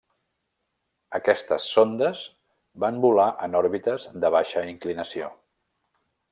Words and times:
Aquestes 1.19 1.67
sondes 1.73 2.23
van 2.85 2.99
volar 3.05 3.29
en 3.49 3.61
òrbites 3.61 4.11
de 4.25 4.35
baixa 4.39 4.67
inclinació. 4.75 5.33